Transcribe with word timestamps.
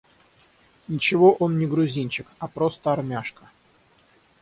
Ничего 0.87 1.33
он 1.33 1.59
не 1.59 1.67
грузинчик, 1.67 2.25
а 2.39 2.47
просто 2.47 2.91
армяшка 2.91 3.51